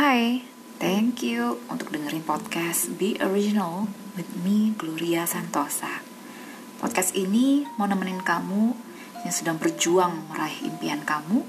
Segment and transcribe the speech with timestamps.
[0.00, 0.40] Hai,
[0.80, 3.84] thank you untuk dengerin podcast Be Original
[4.16, 6.00] with me, Gloria Santosa.
[6.80, 8.72] Podcast ini mau nemenin kamu
[9.28, 11.44] yang sedang berjuang meraih impian kamu,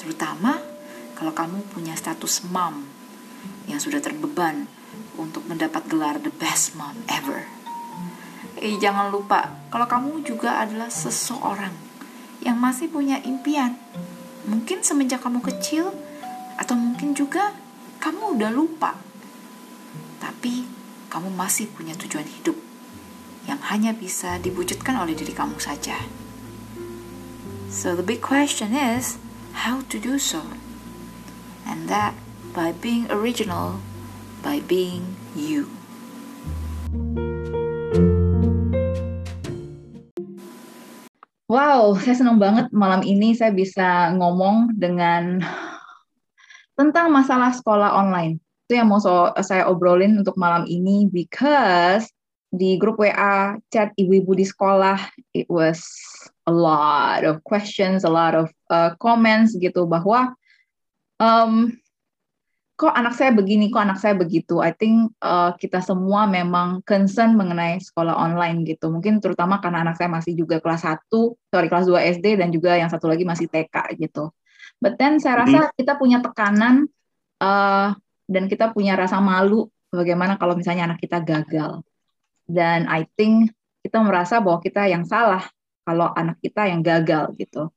[0.00, 0.56] terutama
[1.12, 2.88] kalau kamu punya status mom
[3.68, 4.64] yang sudah terbeban
[5.20, 7.44] untuk mendapat gelar the best mom ever.
[8.56, 11.76] Eh, jangan lupa kalau kamu juga adalah seseorang
[12.40, 13.76] yang masih punya impian.
[14.48, 15.92] Mungkin semenjak kamu kecil,
[16.56, 17.54] atau mungkin juga
[18.00, 18.96] kamu udah lupa.
[20.18, 20.64] Tapi
[21.10, 22.56] kamu masih punya tujuan hidup
[23.50, 25.98] yang hanya bisa diwujudkan oleh diri kamu saja.
[27.70, 29.18] So the big question is
[29.54, 30.42] how to do so.
[31.66, 32.18] And that
[32.50, 33.78] by being original,
[34.42, 35.70] by being you.
[41.50, 45.42] Wow, saya senang banget malam ini saya bisa ngomong dengan
[46.80, 48.40] tentang masalah sekolah online.
[48.64, 52.08] Itu yang mau so, saya obrolin untuk malam ini because
[52.48, 54.96] di grup WA chat ibu-ibu di sekolah
[55.36, 55.84] it was
[56.48, 60.32] a lot of questions, a lot of uh, comments gitu bahwa
[61.20, 61.68] um,
[62.80, 64.64] kok anak saya begini, kok anak saya begitu.
[64.64, 68.88] I think uh, kita semua memang concern mengenai sekolah online gitu.
[68.88, 71.12] Mungkin terutama karena anak saya masih juga kelas 1,
[71.52, 74.32] sorry kelas 2 SD dan juga yang satu lagi masih TK gitu.
[74.80, 75.76] But then saya rasa mm-hmm.
[75.76, 76.88] kita punya tekanan
[77.44, 77.92] uh,
[78.24, 81.84] dan kita punya rasa malu bagaimana kalau misalnya anak kita gagal.
[82.48, 83.52] Dan I think
[83.84, 85.44] kita merasa bahwa kita yang salah
[85.84, 87.68] kalau anak kita yang gagal gitu.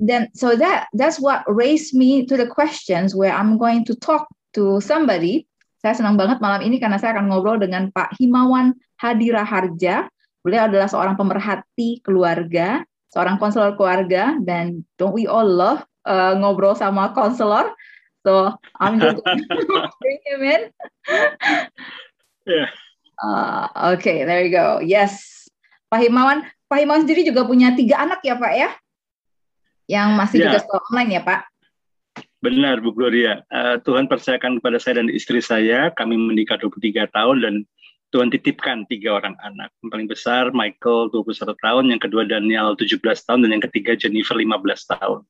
[0.00, 3.94] Dan uh, so that that's what raised me to the questions where I'm going to
[3.94, 4.26] talk
[4.58, 5.46] to somebody.
[5.78, 10.10] Saya senang banget malam ini karena saya akan ngobrol dengan Pak Himawan Hadira Harja.
[10.42, 12.82] Beliau adalah seorang pemerhati keluarga
[13.12, 17.72] seorang konselor keluarga dan don't we all love uh, ngobrol sama konselor.
[18.26, 19.24] So I'm just
[20.02, 20.62] bring him in.
[22.44, 22.68] yeah.
[23.18, 24.78] Uh, Oke, okay, there you go.
[24.84, 25.46] Yes,
[25.88, 26.44] Pak Himawan.
[26.68, 28.70] Pak Himawan sendiri juga punya tiga anak ya Pak ya?
[29.88, 30.44] Yang masih yeah.
[30.52, 31.40] juga sekolah online ya Pak?
[32.38, 33.42] Benar Bu Gloria.
[33.50, 37.54] Uh, Tuhan percayakan kepada saya dan istri saya, kami menikah 23 tahun dan
[38.08, 39.68] Tuhan titipkan tiga orang anak.
[39.84, 44.32] Yang paling besar Michael 21 tahun, yang kedua Daniel 17 tahun, dan yang ketiga Jennifer
[44.32, 44.48] 15
[44.96, 45.20] tahun.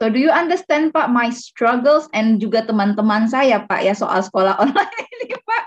[0.00, 4.58] So do you understand Pak my struggles and juga teman-teman saya Pak ya soal sekolah
[4.64, 5.64] online ini Pak?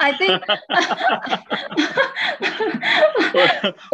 [0.00, 0.40] I think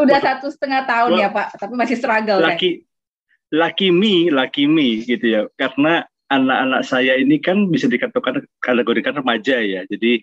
[0.01, 2.39] udah satu setengah tahun well, ya Pak, tapi masih struggle.
[2.39, 2.87] Laki,
[3.51, 9.59] laki me, laki me gitu ya, karena anak-anak saya ini kan bisa dikatakan kategorikan remaja
[9.59, 10.23] ya, jadi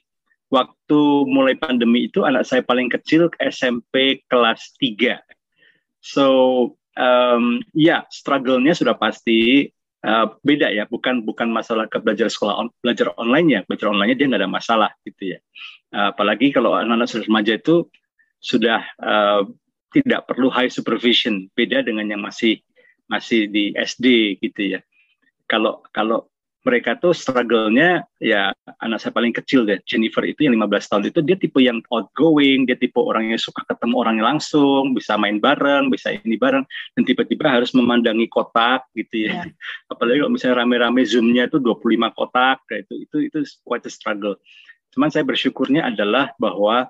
[0.54, 5.18] waktu mulai pandemi itu anak saya paling kecil SMP kelas 3.
[5.98, 6.26] So
[6.94, 9.66] um, ya struggle-nya sudah pasti
[10.06, 14.14] uh, beda ya, bukan bukan masalah ke belajar sekolah on, belajar online ya, belajar online
[14.14, 15.40] dia nggak ada masalah gitu ya.
[15.90, 17.90] Uh, apalagi kalau anak-anak remaja itu
[18.38, 19.42] sudah uh,
[19.90, 22.62] tidak perlu high supervision, beda dengan yang masih
[23.10, 24.80] masih di SD gitu ya.
[25.50, 26.30] Kalau kalau
[26.64, 31.20] mereka tuh struggle-nya ya anak saya paling kecil deh Jennifer itu yang 15 tahun itu
[31.20, 35.92] dia tipe yang outgoing dia tipe orang yang suka ketemu orangnya langsung bisa main bareng
[35.92, 36.64] bisa ini bareng
[36.96, 39.46] dan tiba-tiba harus memandangi kotak gitu ya yeah.
[39.92, 41.84] apalagi kalau misalnya rame-rame zoom-nya itu 25
[42.16, 43.38] kotak kayak itu itu itu
[43.68, 44.40] quite a struggle
[44.96, 46.88] cuman saya bersyukurnya adalah bahwa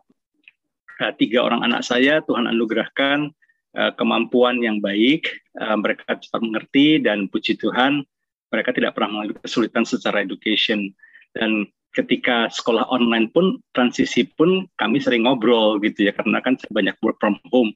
[1.02, 3.34] uh, tiga orang anak saya Tuhan anugerahkan
[3.74, 8.06] uh, kemampuan yang baik uh, mereka cepat mengerti dan puji Tuhan
[8.54, 10.94] mereka tidak pernah mengalami kesulitan secara education.
[11.34, 11.66] Dan
[11.98, 17.18] ketika sekolah online pun transisi pun kami sering ngobrol gitu ya karena kan banyak work
[17.18, 17.74] from home.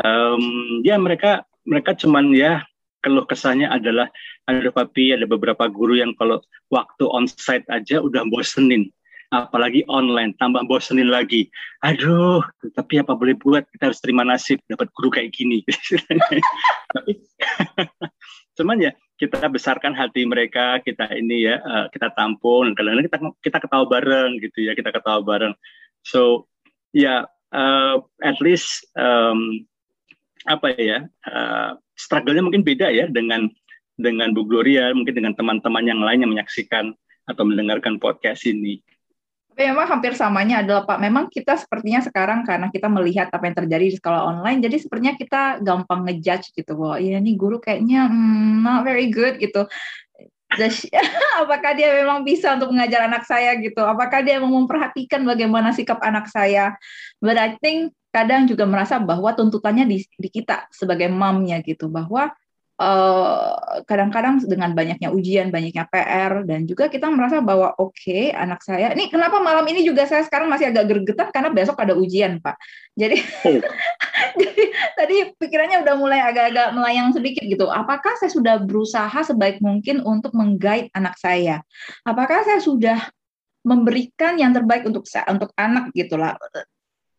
[0.00, 2.64] Um, ya mereka mereka cuman ya
[3.00, 4.12] keluh kesahnya adalah
[4.48, 6.40] ada papi ada beberapa guru yang kalau
[6.72, 8.88] waktu onsite aja udah bosenin.
[9.34, 11.48] Apalagi online tambah bosenin lagi.
[11.84, 12.44] Aduh
[12.76, 13.64] tapi apa boleh buat?
[13.72, 15.64] Kita harus terima nasib dapat guru kayak gini.
[16.94, 17.12] Tapi
[18.56, 23.18] cuman ya kita besarkan hati mereka, kita ini ya, uh, kita tampung, dan kadang-kadang kita
[23.40, 25.54] kita ketawa bareng gitu ya, kita ketawa bareng.
[26.04, 26.48] So
[26.92, 27.20] ya yeah,
[27.56, 29.64] uh, at least um,
[30.46, 33.48] apa ya, uh, struggle-nya mungkin beda ya dengan
[33.96, 36.92] dengan Bu Gloria, mungkin dengan teman-teman yang lain yang menyaksikan
[37.26, 38.84] atau mendengarkan podcast ini.
[39.56, 43.56] Tapi memang hampir samanya adalah Pak, memang kita sepertinya sekarang karena kita melihat apa yang
[43.56, 48.04] terjadi di sekolah online, jadi sepertinya kita gampang ngejudge gitu bahwa ya ini guru kayaknya
[48.04, 49.64] hmm, not very good gitu.
[51.42, 53.80] apakah dia memang bisa untuk mengajar anak saya gitu?
[53.80, 56.76] Apakah dia memang memperhatikan bagaimana sikap anak saya?
[57.24, 62.28] But I think kadang juga merasa bahwa tuntutannya di, di kita sebagai mamnya gitu bahwa
[62.76, 68.60] kadang kadang-kadang dengan banyaknya ujian, banyaknya PR, dan juga kita merasa bahwa oke, okay, anak
[68.60, 72.36] saya, ini kenapa malam ini juga saya sekarang masih agak gergetan karena besok ada ujian,
[72.36, 72.60] Pak.
[72.92, 73.16] Jadi,
[73.48, 73.60] oh.
[74.40, 74.62] jadi
[74.92, 77.64] tadi pikirannya udah mulai agak-agak melayang sedikit gitu.
[77.64, 81.64] Apakah saya sudah berusaha sebaik mungkin untuk menggait anak saya?
[82.04, 83.00] Apakah saya sudah
[83.64, 86.36] memberikan yang terbaik untuk untuk anak gitulah?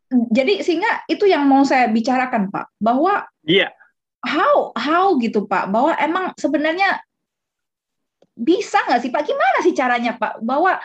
[0.07, 3.73] Jadi sehingga itu yang mau saya bicarakan, Pak, bahwa Iya.
[3.73, 3.76] Yeah
[4.23, 4.71] how?
[4.73, 5.69] How gitu Pak?
[5.69, 7.01] Bahwa emang sebenarnya
[8.37, 9.23] bisa nggak sih Pak?
[9.25, 10.41] Gimana sih caranya Pak?
[10.41, 10.77] Bahwa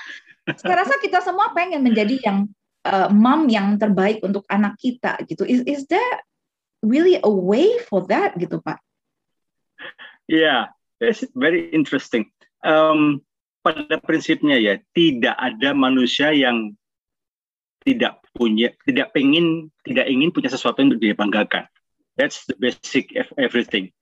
[0.58, 2.38] saya rasa kita semua pengen menjadi yang
[2.88, 5.46] uh, mom yang terbaik untuk anak kita gitu.
[5.46, 6.22] Is is there
[6.82, 8.82] really a way for that gitu Pak?
[10.26, 12.30] Yeah, it's very interesting.
[12.62, 13.22] Um,
[13.62, 16.74] pada prinsipnya ya tidak ada manusia yang
[17.82, 21.66] tidak punya tidak pengen tidak ingin punya sesuatu yang dibanggakan
[22.16, 23.92] That's the basic of everything,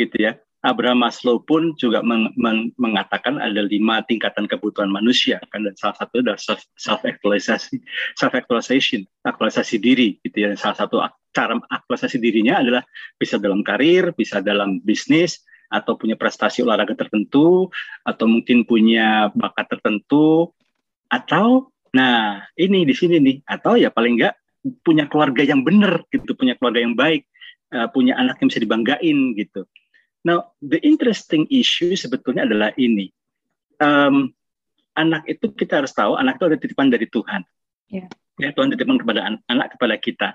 [0.00, 0.40] gitu ya.
[0.60, 5.96] Abraham Maslow pun juga meng, meng, mengatakan ada lima tingkatan kebutuhan manusia kan dan salah
[5.96, 7.80] satu adalah self, self actualization
[8.12, 11.00] self actualization aktualisasi diri gitu ya salah satu
[11.32, 12.84] cara aktualisasi dirinya adalah
[13.16, 15.40] bisa dalam karir bisa dalam bisnis
[15.72, 17.72] atau punya prestasi olahraga tertentu
[18.04, 20.52] atau mungkin punya bakat tertentu
[21.08, 24.36] atau nah ini di sini nih atau ya paling enggak
[24.84, 27.24] punya keluarga yang benar gitu punya keluarga yang baik
[27.74, 29.66] uh, punya anak yang bisa dibanggain gitu.
[30.26, 33.08] Now the interesting issue sebetulnya adalah ini.
[33.80, 34.36] Um,
[34.92, 37.42] anak itu kita harus tahu anak itu ada titipan dari Tuhan.
[37.88, 38.08] Yeah.
[38.36, 40.28] Ya Tuhan titipan kepada an anak kepada kita.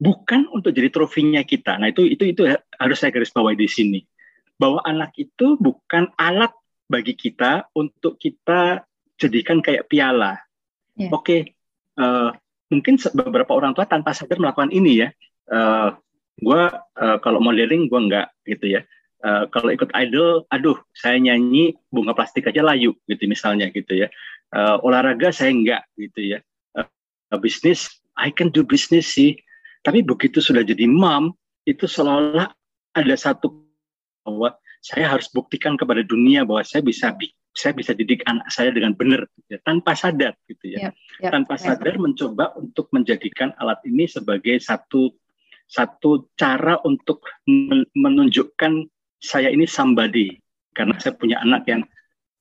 [0.00, 1.76] Bukan untuk jadi trofinya kita.
[1.76, 4.00] Nah itu itu itu harus saya garis bawahi di sini.
[4.56, 6.52] Bahwa anak itu bukan alat
[6.86, 8.86] bagi kita untuk kita
[9.20, 10.40] jadikan kayak piala.
[10.96, 11.12] Yeah.
[11.12, 11.40] Oke, okay,
[12.00, 12.30] uh, eh,
[12.72, 15.08] mungkin beberapa orang tua tanpa sadar melakukan ini ya.
[15.50, 15.98] Uh,
[16.40, 18.82] gue uh, kalau modeling gue enggak gitu ya.
[19.20, 24.08] Uh, kalau ikut idol aduh saya nyanyi bunga plastik aja layu gitu misalnya gitu ya.
[24.50, 26.38] Uh, olahraga saya enggak gitu ya.
[26.72, 29.36] Uh, bisnis I can do business sih.
[29.80, 31.32] Tapi begitu sudah jadi mom
[31.64, 32.52] itu seolah-olah
[32.96, 33.64] ada satu
[34.24, 37.12] bahwa saya harus buktikan kepada dunia bahwa saya bisa
[37.52, 40.88] saya bisa didik anak saya dengan benar gitu ya, tanpa sadar gitu ya.
[40.88, 45.10] Yep, yep, tanpa sadar mencoba untuk menjadikan alat ini sebagai satu
[45.70, 47.22] satu cara untuk
[47.94, 48.90] menunjukkan
[49.22, 50.34] saya ini somebody.
[50.74, 51.86] Karena saya punya anak yang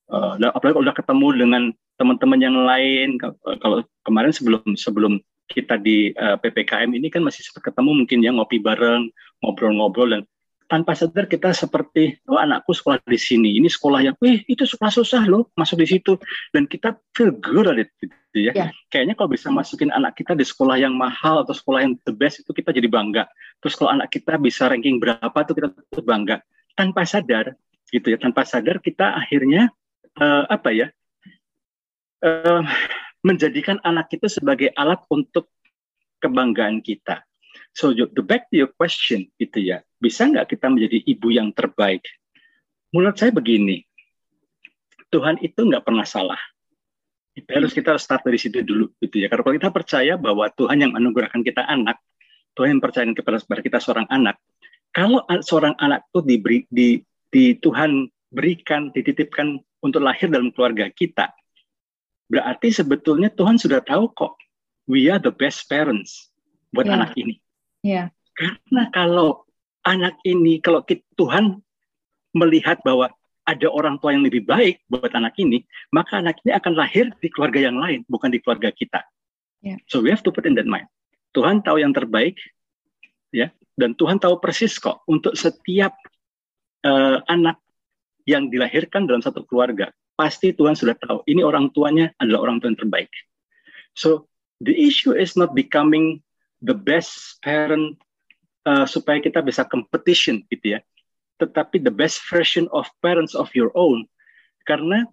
[0.09, 1.63] uh, apalagi kalau udah ketemu dengan
[1.99, 3.19] teman-teman yang lain
[3.59, 5.13] kalau kemarin sebelum sebelum
[5.51, 9.11] kita di uh, eh, ppkm ini kan masih sempat ketemu mungkin ya ngopi bareng
[9.43, 10.21] ngobrol-ngobrol dan
[10.69, 14.93] tanpa sadar kita seperti oh anakku sekolah di sini ini sekolah yang wih itu sekolah
[14.93, 16.15] susah loh masuk di situ.
[16.53, 18.53] Dan kita feel good at it gitu ya.
[18.53, 18.69] Yeah.
[18.93, 22.45] kayaknya kalau bisa masukin anak kita di sekolah yang mahal atau sekolah yang the best
[22.45, 23.25] itu kita jadi bangga.
[23.59, 26.45] Terus kalau anak kita bisa ranking berapa tuh kita tuh bangga.
[26.77, 27.57] Tanpa sadar
[27.89, 29.73] gitu ya tanpa sadar kita akhirnya
[30.21, 30.87] uh, apa ya
[32.23, 32.63] uh,
[33.25, 35.49] menjadikan anak itu sebagai alat untuk
[36.21, 37.25] kebanggaan kita
[37.73, 42.03] So the back to your question gitu ya, bisa nggak kita menjadi ibu yang terbaik?
[42.91, 43.85] Menurut saya begini,
[45.13, 46.41] Tuhan itu nggak pernah salah.
[47.33, 49.31] Kita harus kita harus start dari situ dulu gitu ya.
[49.31, 52.01] Karena kalau kita percaya bahwa Tuhan yang anugerahkan kita anak,
[52.57, 54.35] Tuhan yang percaya kepada kita seorang anak.
[54.91, 56.99] Kalau seorang anak itu diberi di,
[57.29, 61.31] di Tuhan berikan, dititipkan untuk lahir dalam keluarga kita,
[62.27, 64.35] berarti sebetulnya Tuhan sudah tahu kok
[64.89, 66.33] we are the best parents
[66.75, 66.99] buat yeah.
[66.99, 67.38] anak ini.
[67.85, 68.11] Yeah.
[68.35, 69.43] Karena kalau
[69.87, 70.83] anak ini, kalau
[71.15, 71.59] Tuhan
[72.35, 73.11] melihat bahwa
[73.49, 77.27] ada orang tua yang lebih baik buat anak ini, maka anak ini akan lahir di
[77.33, 79.01] keluarga yang lain, bukan di keluarga kita.
[79.65, 79.81] Yeah.
[79.89, 80.85] So we have to put in that mind.
[81.33, 82.37] Tuhan tahu yang terbaik,
[83.33, 85.97] ya, dan Tuhan tahu persis kok untuk setiap
[86.85, 87.57] uh, anak
[88.29, 92.69] yang dilahirkan dalam satu keluarga, pasti Tuhan sudah tahu ini orang tuanya adalah orang tua
[92.69, 93.09] yang terbaik.
[93.97, 94.29] So
[94.61, 96.21] the issue is not becoming
[96.63, 97.95] the best parent
[98.67, 100.79] uh, supaya kita bisa competition gitu ya.
[101.39, 104.03] Tetapi the best version of parents of your own.
[104.67, 105.07] Karena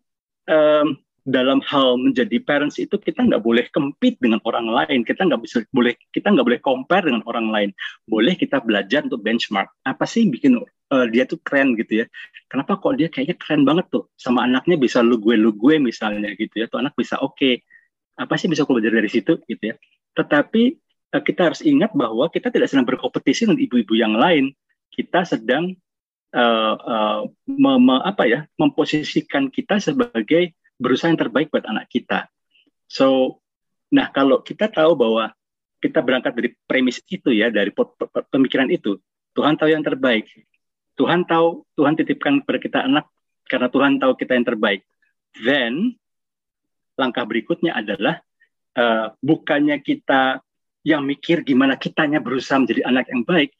[0.50, 5.02] um, dalam hal menjadi parents itu kita nggak boleh compete dengan orang lain.
[5.02, 7.70] Kita nggak bisa boleh kita nggak boleh compare dengan orang lain.
[8.06, 9.70] Boleh kita belajar untuk benchmark.
[9.82, 12.06] Apa sih bikin uh, dia tuh keren gitu ya?
[12.46, 14.06] Kenapa kok dia kayaknya keren banget tuh?
[14.14, 16.66] Sama anaknya bisa lu gue lu gue misalnya gitu ya.
[16.70, 17.38] Tuh anak bisa oke.
[17.38, 17.62] Okay.
[18.16, 19.76] apa sih bisa aku belajar dari situ gitu ya?
[20.16, 20.85] Tetapi
[21.22, 24.52] kita harus ingat bahwa kita tidak sedang berkompetisi dengan ibu-ibu yang lain.
[24.90, 25.76] Kita sedang
[26.32, 32.28] uh, uh, me, me, apa ya, memposisikan kita sebagai berusaha yang terbaik buat anak kita.
[32.90, 33.38] So,
[33.92, 35.32] nah kalau kita tahu bahwa
[35.80, 37.70] kita berangkat dari premis itu ya, dari
[38.32, 38.98] pemikiran itu,
[39.36, 40.26] Tuhan tahu yang terbaik.
[40.96, 43.04] Tuhan tahu, Tuhan titipkan kepada kita anak
[43.46, 44.80] karena Tuhan tahu kita yang terbaik.
[45.36, 46.00] Then
[46.96, 48.24] langkah berikutnya adalah
[48.72, 50.40] uh, bukannya kita
[50.86, 53.50] yang mikir gimana kitanya berusaha menjadi anak yang baik.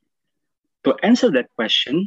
[0.86, 2.06] To answer that question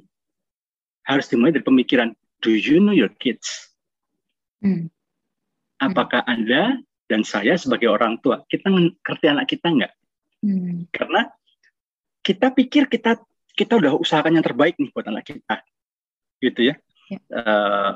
[1.03, 3.67] harus dimulai dari pemikiran, do you know your kids?
[4.63, 4.87] Hmm.
[5.83, 6.79] Apakah Anda
[7.11, 9.93] dan saya sebagai orang tua, kita ngerti anak kita enggak?
[10.39, 10.87] Hmm.
[10.87, 11.27] Karena
[12.23, 13.19] kita pikir kita
[13.59, 15.59] kita udah usahakan yang terbaik nih buat anak kita,
[16.39, 16.75] gitu ya.
[17.11, 17.19] ya.
[17.27, 17.91] Uh,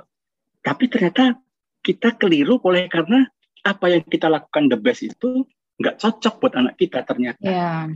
[0.60, 1.40] tapi ternyata
[1.80, 3.24] kita keliru oleh karena
[3.64, 5.48] apa yang kita lakukan the best itu
[5.84, 7.44] nggak cocok buat anak kita ternyata.
[7.44, 7.92] Ya.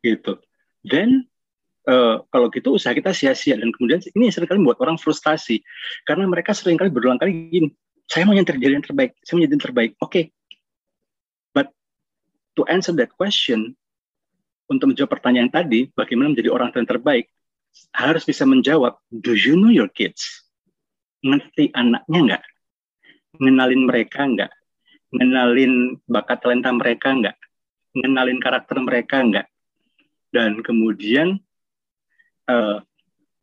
[0.00, 0.40] Gitu.
[0.80, 1.28] Dan
[1.84, 5.60] uh, kalau gitu usaha kita sia-sia dan kemudian ini sering kali membuat orang frustasi
[6.08, 7.68] karena mereka sering kali berulang kali gini,
[8.08, 9.90] saya mau yang terjadi yang terbaik, saya mau jadi yang terbaik.
[10.00, 10.24] Oke, okay.
[11.52, 11.68] but
[12.56, 13.76] to answer that question,
[14.72, 17.28] untuk menjawab pertanyaan tadi, bagaimana menjadi orang yang terbaik,
[17.92, 20.48] harus bisa menjawab, do you know your kids?
[21.20, 22.44] Ngerti anaknya nggak?
[23.36, 24.52] Ngenalin mereka nggak?
[25.12, 27.36] Ngenalin bakat talenta mereka nggak?
[27.92, 29.46] Ngenalin karakter mereka nggak?
[30.32, 31.36] Dan kemudian
[32.48, 32.80] uh,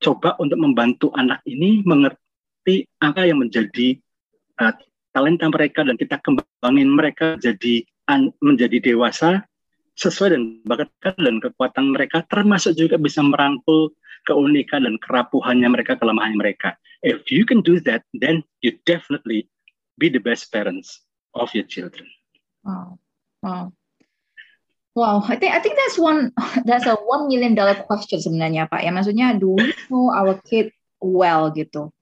[0.01, 4.01] coba untuk membantu anak ini mengerti apa yang menjadi
[4.57, 4.73] uh,
[5.13, 7.85] talenta mereka dan kita kembangin mereka jadi
[8.41, 9.45] menjadi dewasa
[9.93, 13.93] sesuai dengan bakat dan kekuatan mereka, termasuk juga bisa merangkul
[14.25, 16.73] keunikan dan kerapuhannya mereka, kelemahan mereka.
[17.05, 19.45] If you can do that, then you definitely
[20.01, 22.07] be the best parents of your children.
[22.63, 22.99] Wow,
[23.41, 23.73] wow,
[24.95, 25.15] wow.
[25.27, 26.33] I think I think that's one
[26.67, 28.81] that's a one million dollar question sebenarnya Pak.
[28.83, 31.93] Ya maksudnya, do we know our kid well gitu?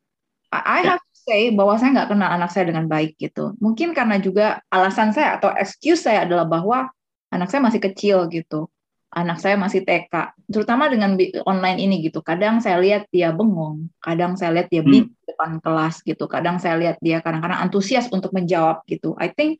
[0.51, 3.55] I, I have to say bahwa saya nggak kenal anak saya dengan baik gitu.
[3.59, 6.87] Mungkin karena juga alasan saya atau excuse saya adalah bahwa
[7.31, 8.71] anak saya masih kecil gitu
[9.17, 10.13] anak saya masih TK
[10.53, 11.17] terutama dengan
[11.49, 12.21] online ini gitu.
[12.21, 15.25] Kadang saya lihat dia bengong kadang saya lihat dia bingung hmm.
[15.25, 16.29] depan kelas gitu.
[16.29, 19.17] Kadang saya lihat dia kadang-kadang antusias untuk menjawab gitu.
[19.17, 19.57] I think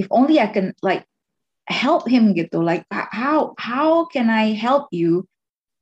[0.00, 1.04] if only I can like
[1.68, 2.64] help him gitu.
[2.64, 5.28] Like how how can I help you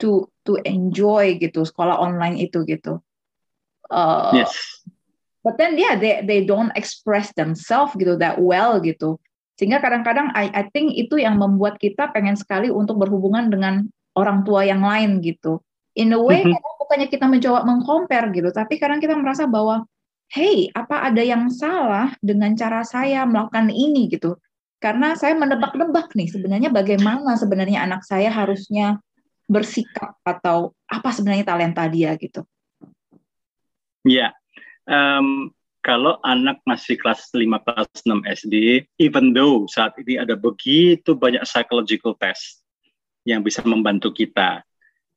[0.02, 2.99] to to enjoy gitu sekolah online itu gitu.
[3.93, 4.50] Uh, yes.
[5.45, 9.21] but then yeah they they don't express themselves gitu that well gitu
[9.62, 13.87] sehingga kadang-kadang I, I think itu yang membuat kita pengen sekali untuk berhubungan dengan
[14.19, 15.62] orang tua yang lain gitu.
[15.95, 16.78] In a way, mm -hmm.
[16.83, 19.87] bukannya kita mencoba mengcompare gitu, tapi kadang kita merasa bahwa,
[20.35, 24.35] hey, apa ada yang salah dengan cara saya melakukan ini gitu?
[24.83, 28.99] Karena saya menebak-nebak nih, sebenarnya bagaimana sebenarnya anak saya harusnya
[29.47, 32.42] bersikap atau apa sebenarnya talenta dia gitu.
[34.02, 34.31] Ya, yeah.
[34.90, 41.19] um, kalau anak masih kelas 5 kelas 6 SD, even though saat ini ada begitu
[41.19, 42.62] banyak psychological test
[43.27, 44.62] yang bisa membantu kita,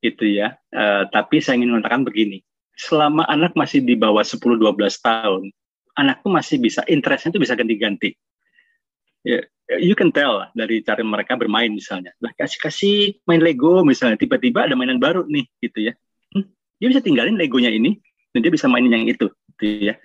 [0.01, 0.57] itu ya.
[0.73, 2.41] Uh, tapi saya ingin mengatakan begini,
[2.73, 4.57] selama anak masih di bawah 10-12
[5.05, 5.53] tahun,
[6.01, 8.17] anak tuh masih bisa interestnya itu bisa ganti-ganti.
[9.21, 9.45] Yeah,
[9.81, 12.13] you can tell dari cara mereka bermain misalnya.
[12.21, 12.97] Lah kasih kasih
[13.29, 15.93] main Lego misalnya, tiba-tiba ada mainan baru nih gitu ya.
[16.33, 16.49] Hmm,
[16.81, 18.01] dia bisa tinggalin Legonya ini
[18.33, 19.97] dan dia bisa mainin yang itu, gitu ya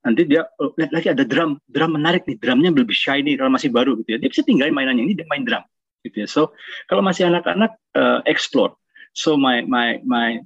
[0.00, 1.60] nanti dia oh, lihat lagi ada drum.
[1.68, 2.36] Drum menarik nih.
[2.40, 4.18] Drumnya lebih shiny kalau masih baru gitu ya.
[4.20, 5.04] Dia bisa tinggalin mainannya.
[5.04, 5.64] Ini dia main drum
[6.04, 6.28] gitu ya.
[6.28, 6.52] So
[6.88, 8.76] kalau masih anak-anak uh, explore.
[9.12, 10.40] So my my my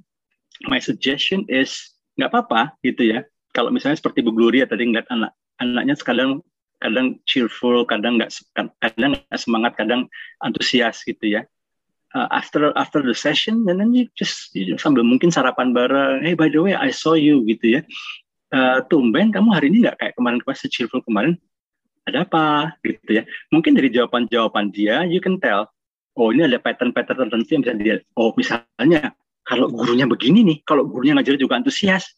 [0.67, 3.19] my suggestion is nggak apa-apa gitu ya.
[3.55, 5.31] Kalau misalnya seperti Bu Gloria tadi ngeliat anak
[5.63, 6.43] anaknya kadang
[6.83, 8.35] kadang cheerful kadang nggak
[8.83, 10.11] kadang nggak semangat kadang
[10.43, 11.41] antusias gitu ya.
[12.15, 16.23] Uh, after after the session and then you just you sambil mungkin sarapan bareng.
[16.23, 17.81] Hey by the way I saw you gitu ya
[18.53, 21.39] uh, tumben kamu hari ini nggak kayak kemarin pas cheerful kemarin
[22.05, 22.75] ada apa?
[22.85, 23.23] Gitu ya.
[23.49, 25.69] Mungkin dari jawaban-jawaban dia you can tell
[26.15, 29.11] oh ini ada pattern-pattern tertentu yang bisa dia oh misalnya
[29.45, 32.13] kalau gurunya begini nih kalau gurunya ngajar juga antusias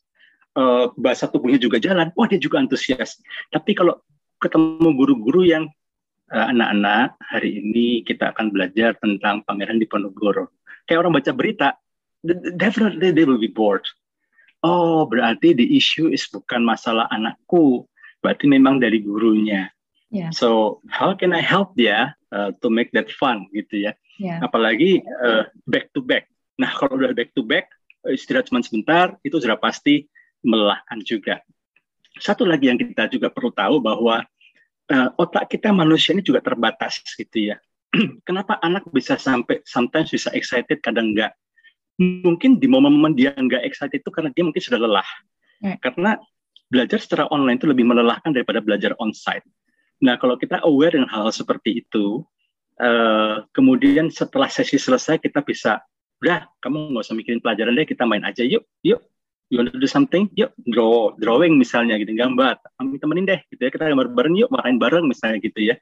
[0.55, 2.11] uh, bahasa tubuhnya juga jalan.
[2.17, 3.19] Wah dia juga antusias.
[3.51, 3.99] Tapi kalau
[4.37, 5.65] ketemu guru-guru yang
[6.29, 10.53] eh, anak-anak uh, hari ini kita akan belajar tentang pangeran Diponegoro.
[10.85, 11.73] Kayak orang baca berita
[12.53, 13.81] definitely they will be bored
[14.63, 17.85] oh berarti the issue is bukan masalah anakku,
[18.21, 19.69] berarti memang dari gurunya.
[20.07, 20.31] Yeah.
[20.31, 23.93] So how can I help dia uh, to make that fun gitu ya?
[24.17, 24.39] Yeah.
[24.39, 26.31] Apalagi uh, back to back.
[26.55, 27.67] Nah kalau udah back to back
[28.07, 30.07] istirahat cuma sebentar itu sudah pasti
[30.45, 31.43] melelahkan juga.
[32.17, 34.23] Satu lagi yang kita juga perlu tahu bahwa
[34.89, 37.57] uh, otak kita manusia ini juga terbatas gitu ya.
[38.27, 41.35] Kenapa anak bisa sampai sometimes bisa excited kadang enggak?
[41.97, 45.09] Mungkin di momen-momen dia nggak excited itu karena dia mungkin sudah lelah.
[45.61, 45.77] Hmm.
[45.81, 46.17] Karena
[46.69, 49.45] belajar secara online itu lebih melelahkan daripada belajar onsite.
[49.97, 52.21] Nah, kalau kita aware dengan hal, -hal seperti itu,
[52.81, 55.81] uh, kemudian setelah sesi selesai kita bisa
[56.17, 59.05] udah kamu nggak usah mikirin pelajaran deh kita main aja yuk yuk
[59.53, 63.61] you want to do something yuk draw drawing misalnya gitu gambar kami temenin deh gitu
[63.61, 65.75] ya kita gambar bareng yuk makan bareng misalnya gitu ya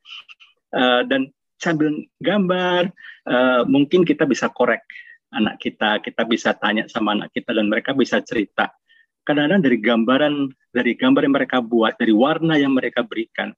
[0.75, 1.87] uh, dan sambil
[2.19, 2.91] gambar
[3.31, 4.83] uh, mungkin kita bisa korek
[5.33, 8.69] anak kita kita bisa tanya sama anak kita dan mereka bisa cerita
[9.25, 10.35] kadang-kadang dari gambaran
[10.69, 13.55] dari gambar yang mereka buat dari warna yang mereka berikan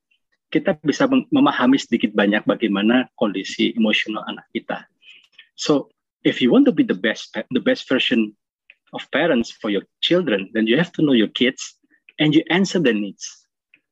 [0.48, 4.88] kita bisa memahami sedikit banyak bagaimana kondisi emosional anak kita.
[5.60, 5.92] So,
[6.24, 8.32] if you want to be the best the best version
[8.96, 11.76] of parents for your children, then you have to know your kids
[12.16, 13.28] and you answer their needs.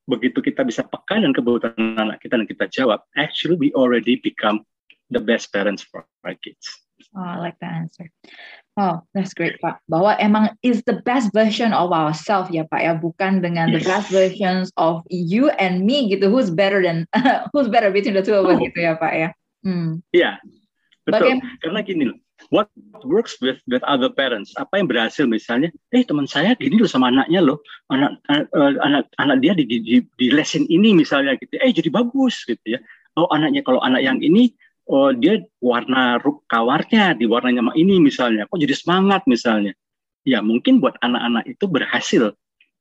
[0.08, 4.64] Begitu kita bisa peka dan kebutuhan anak kita dan kita jawab, actually we already become
[5.12, 6.85] the best parents for our kids.
[7.16, 8.12] Oh, I like that answer.
[8.76, 9.80] Oh, that's great, Pak.
[9.88, 13.76] Bahwa emang is the best version of ourselves ya, Pak ya, bukan dengan yes.
[13.80, 16.28] the best versions of you and me gitu.
[16.28, 17.08] Who's better than
[17.56, 18.64] who's better between the two of us oh.
[18.64, 19.30] gitu ya, Pak ya.
[19.64, 20.04] Hmm.
[20.12, 20.44] Iya.
[21.08, 21.40] Betul.
[21.40, 22.18] Bagaim Karena gini loh,
[22.52, 22.68] what
[23.08, 24.52] works with with other parents?
[24.60, 28.48] Apa yang berhasil misalnya, eh teman saya gini loh sama anaknya loh, anak anak
[28.84, 31.56] anak, anak dia di, di, di lesin ini misalnya gitu.
[31.64, 32.80] Eh jadi bagus gitu ya.
[33.16, 34.52] Oh anaknya kalau anak yang ini
[34.86, 39.74] oh dia warna kawarnya di warnanya ini misalnya, kok jadi semangat misalnya.
[40.26, 42.24] Ya mungkin buat anak-anak itu berhasil,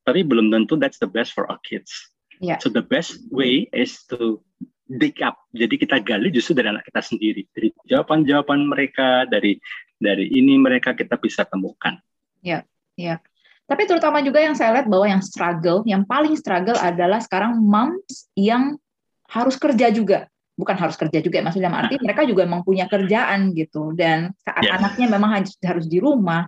[0.09, 1.93] tapi belum tentu that's the best for our kids.
[2.41, 2.61] Yeah.
[2.61, 4.41] So the best way is to
[4.89, 5.37] dig up.
[5.53, 9.61] Jadi kita gali justru dari anak kita sendiri, dari jawaban-jawaban mereka, dari
[10.01, 12.01] dari ini mereka kita bisa temukan.
[12.41, 12.65] Ya,
[12.97, 13.21] ya.
[13.65, 18.29] Tapi terutama juga yang saya lihat bahwa yang struggle, yang paling struggle adalah sekarang moms
[18.37, 18.77] yang
[19.25, 23.93] harus kerja juga bukan harus kerja juga maksudnya arti mereka juga memang punya kerjaan gitu.
[23.95, 24.79] Dan saat yeah.
[24.79, 26.47] anaknya memang harus harus di rumah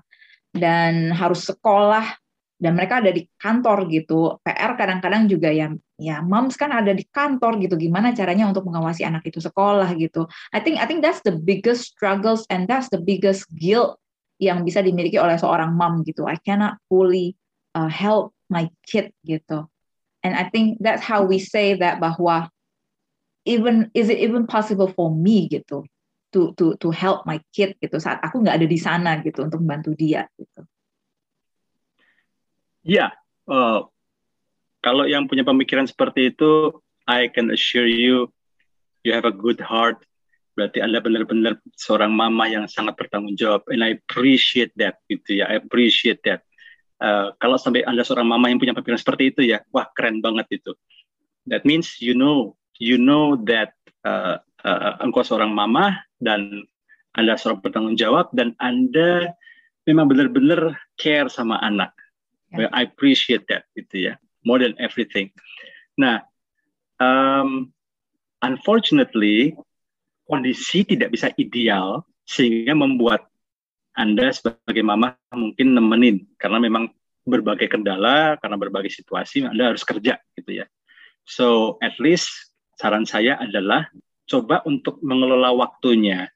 [0.54, 2.16] dan harus sekolah
[2.56, 4.40] dan mereka ada di kantor gitu.
[4.40, 5.68] PR kadang-kadang juga ya
[6.00, 7.76] ya moms kan ada di kantor gitu.
[7.76, 10.25] Gimana caranya untuk mengawasi anak itu sekolah gitu.
[10.54, 14.00] I think I think that's the biggest struggles and that's the biggest guilt
[14.36, 16.25] yang bisa dimiliki oleh seorang mom gitu.
[16.25, 17.36] I cannot fully
[17.76, 19.68] uh, help my kid gitu.
[20.24, 22.50] And I think that's how we say that bahwa
[23.46, 25.87] even is it even possible for me gitu
[26.35, 29.62] to to to help my kid gitu saat aku nggak ada di sana gitu untuk
[29.62, 30.66] membantu dia gitu.
[32.87, 33.11] Ya, yeah,
[33.50, 33.82] uh,
[34.78, 36.70] kalau yang punya pemikiran seperti itu,
[37.11, 38.30] I can assure you,
[39.02, 40.06] you have a good heart.
[40.54, 45.50] Berarti Anda benar-benar seorang mama yang sangat bertanggung jawab, and I appreciate that gitu ya,
[45.50, 46.46] I appreciate that.
[47.02, 50.62] Uh, kalau sampai Anda seorang mama yang punya pemikiran seperti itu ya, wah keren banget
[50.62, 50.78] itu.
[51.50, 56.64] That means you know you know that uh, uh, engkau seorang mama dan
[57.16, 59.32] anda seorang bertanggung jawab dan anda
[59.88, 61.94] memang benar-benar care sama anak.
[62.52, 62.66] Yeah.
[62.66, 65.32] Well, I appreciate that gitu ya, more than everything.
[65.96, 66.26] Nah,
[67.00, 67.72] um,
[68.44, 69.56] unfortunately
[70.26, 73.30] kondisi tidak bisa ideal sehingga membuat
[73.96, 76.92] anda sebagai mama mungkin nemenin karena memang
[77.26, 80.66] berbagai kendala karena berbagai situasi Anda harus kerja gitu ya.
[81.26, 83.88] So at least saran saya adalah
[84.28, 86.28] coba untuk mengelola waktunya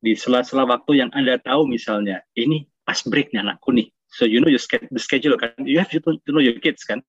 [0.00, 3.92] di sela-sela waktu yang Anda tahu misalnya ini pas break nih anakku nih.
[4.10, 5.54] So you know your schedule kan.
[5.62, 6.00] You have to,
[6.30, 7.04] know your kids kan.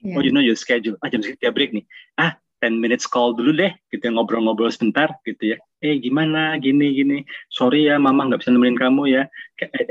[0.00, 0.18] Yeah.
[0.18, 0.96] Oh you know your schedule.
[1.04, 1.84] Ah jam sekian break nih.
[2.16, 5.58] Ah 10 minutes call dulu deh gitu ya ngobrol-ngobrol sebentar gitu ya.
[5.84, 7.18] Eh gimana gini gini.
[7.52, 9.22] Sorry ya mama nggak bisa nemenin kamu ya.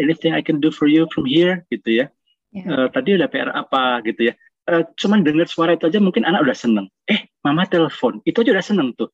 [0.02, 2.06] Anything I can do for you from here gitu ya.
[2.50, 2.66] Yeah.
[2.66, 4.34] Uh, tadi udah PR apa gitu ya
[4.70, 6.88] uh, cuman dengar suara itu aja mungkin anak udah seneng.
[7.10, 9.10] Eh, mama telepon, itu aja udah seneng tuh.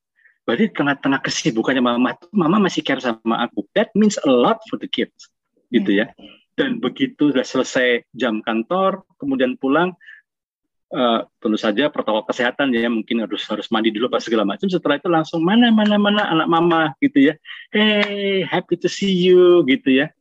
[0.45, 3.65] Berarti tengah-tengah kesibukannya mama, mama masih care sama aku.
[3.73, 5.33] That means a lot for the kids,
[5.73, 6.13] gitu ya.
[6.53, 9.97] Dan begitu udah selesai jam kantor, kemudian pulang,
[10.93, 14.69] uh, tentu saja protokol kesehatan ya mungkin harus harus mandi dulu pas segala macam.
[14.69, 17.33] Setelah itu langsung mana mana mana anak mama gitu ya.
[17.73, 20.13] Hey, happy to see you gitu ya.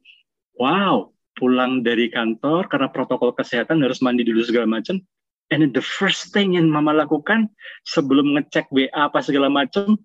[0.57, 5.03] Wow, pulang dari kantor karena protokol kesehatan harus mandi dulu segala macam
[5.53, 7.53] And the first thing yang mama lakukan
[7.85, 10.01] sebelum ngecek WA apa segala macam,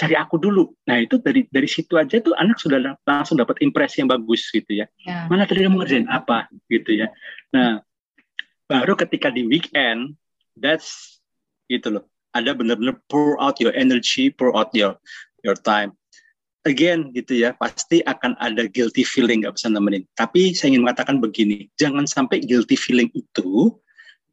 [0.00, 0.72] cari aku dulu.
[0.88, 4.80] Nah itu dari dari situ aja tuh anak sudah langsung dapat impresi yang bagus gitu
[4.82, 4.86] ya.
[5.04, 5.28] Yeah.
[5.28, 7.12] Mana tadi kamu ngerjain apa gitu ya.
[7.52, 7.84] Nah
[8.64, 10.16] baru ketika di weekend,
[10.56, 11.20] that's
[11.68, 12.04] gitu loh.
[12.32, 14.96] Ada benar-benar pour out your energy, pour out your
[15.44, 15.92] your time.
[16.64, 20.04] Again gitu ya, pasti akan ada guilty feeling nggak bisa nemenin.
[20.16, 23.72] Tapi saya ingin mengatakan begini, jangan sampai guilty feeling itu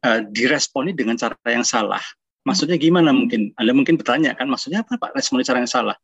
[0.03, 2.01] uh, diresponi dengan cara yang salah.
[2.43, 3.51] Maksudnya gimana mungkin?
[3.59, 5.97] Anda mungkin bertanya kan, maksudnya apa Pak responi cara yang salah?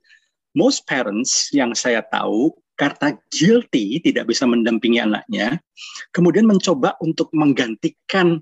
[0.53, 5.61] Most parents yang saya tahu karena guilty tidak bisa mendampingi anaknya,
[6.11, 8.41] kemudian mencoba untuk menggantikan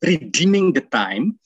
[0.00, 1.36] redeeming the time,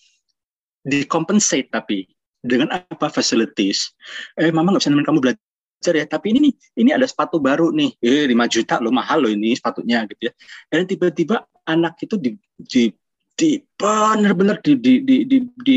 [0.84, 2.04] di compensate tapi
[2.44, 3.90] dengan apa facilities?
[4.36, 5.42] Eh, mama nggak bisa nemenin kamu belajar
[5.84, 9.20] belajar ya, tapi ini nih, ini ada sepatu baru nih, eh 5 juta lo mahal
[9.20, 10.32] lo ini sepatunya gitu ya.
[10.72, 12.88] Dan tiba-tiba anak itu di, di,
[13.34, 15.76] di benar-benar di, di, di, di, di,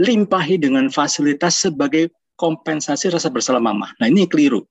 [0.00, 3.90] limpahi dengan fasilitas sebagai kompensasi rasa bersalah mama.
[4.00, 4.64] Nah ini keliru.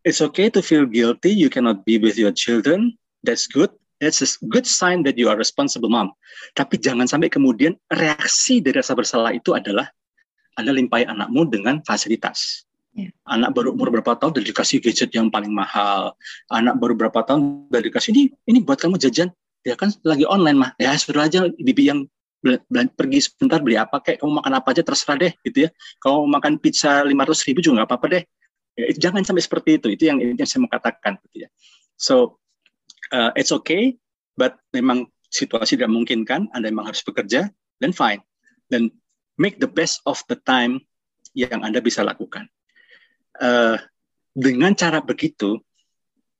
[0.00, 1.28] It's okay to feel guilty.
[1.28, 2.96] You cannot be with your children.
[3.20, 3.68] That's good.
[4.00, 6.16] That's a good sign that you are responsible mom.
[6.56, 9.92] Tapi jangan sampai kemudian reaksi dari rasa bersalah itu adalah
[10.56, 12.64] Anda limpahi anakmu dengan fasilitas.
[12.96, 13.12] Yeah.
[13.28, 16.16] Anak baru umur berapa tahun udah dikasih gadget yang paling mahal.
[16.48, 19.30] Anak baru berapa tahun udah dikasih ini ini buat kamu jajan.
[19.66, 20.70] Ya kan lagi online mah.
[20.80, 22.08] Ya suruh aja bibi yang
[22.96, 25.70] pergi sebentar beli apa kayak kamu makan apa aja terserah deh gitu ya.
[26.00, 28.24] Kalau makan pizza 500 ribu juga nggak apa-apa deh.
[28.80, 29.92] Ya, jangan sampai seperti itu.
[29.92, 31.48] Itu yang yang saya mau katakan gitu ya.
[32.00, 32.40] So
[33.12, 34.00] uh, it's okay,
[34.40, 38.24] but memang situasi tidak memungkinkan, Anda memang harus bekerja, then fine.
[38.72, 38.90] Dan
[39.38, 40.82] make the best of the time
[41.36, 42.50] yang Anda bisa lakukan.
[43.38, 43.78] Uh,
[44.34, 45.58] dengan cara begitu,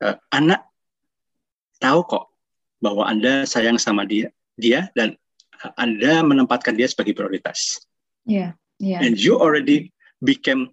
[0.03, 0.67] uh, anak
[1.79, 2.25] tahu kok
[2.81, 5.17] bahwa Anda sayang sama dia, dia dan
[5.77, 7.81] Anda menempatkan dia sebagai prioritas.
[8.25, 9.05] Yeah, yeah.
[9.05, 9.93] And you already
[10.25, 10.73] became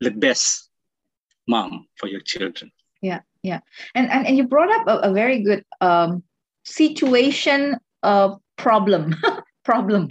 [0.00, 0.72] the best
[1.48, 2.72] mom for your children.
[3.04, 3.60] Yeah yeah
[3.94, 6.22] and and, and you brought up a, a very good um,
[6.64, 9.14] situation uh, problem
[9.68, 10.08] problem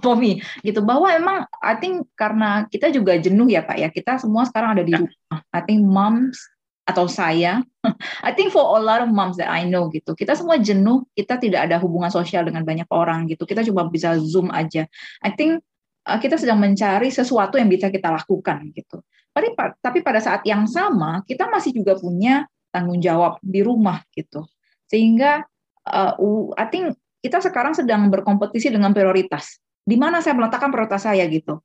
[0.00, 4.20] for me gitu bahwa emang I think karena kita juga jenuh ya pak ya kita
[4.20, 5.00] semua sekarang ada di ya.
[5.02, 6.38] rumah I think moms
[6.82, 7.62] atau saya
[8.26, 11.38] I think for a lot of moms that I know gitu kita semua jenuh kita
[11.38, 14.90] tidak ada hubungan sosial dengan banyak orang gitu kita cuma bisa zoom aja
[15.22, 15.62] I think
[16.06, 19.48] uh, kita sedang mencari sesuatu yang bisa kita lakukan gitu tapi,
[19.80, 24.44] tapi pada saat yang sama kita masih juga punya tanggung jawab di rumah gitu.
[24.88, 25.44] Sehingga
[25.88, 26.12] uh,
[26.56, 29.60] I think kita sekarang sedang berkompetisi dengan prioritas.
[29.82, 31.60] Di mana saya meletakkan prioritas saya gitu.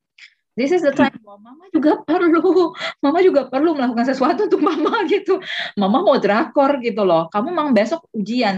[0.58, 2.74] This is the time bahwa mama juga perlu,
[3.06, 5.38] mama juga perlu melakukan sesuatu untuk mama gitu.
[5.78, 7.30] Mama mau drakor gitu loh.
[7.30, 8.58] Kamu mang besok ujian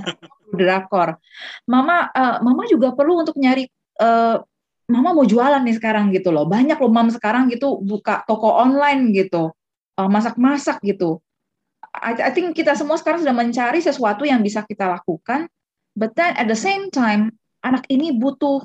[0.56, 1.20] drakor.
[1.68, 3.68] Mama, uh, mama juga perlu untuk nyari
[4.00, 4.40] uh,
[4.90, 6.48] mama mau jualan nih sekarang gitu loh.
[6.48, 9.52] Banyak loh mam sekarang gitu buka toko online gitu.
[10.00, 11.20] Eh, masak-masak gitu.
[11.92, 15.52] I, I think kita semua sekarang sudah mencari sesuatu yang bisa kita lakukan.
[16.00, 18.64] But then at the same time, anak ini butuh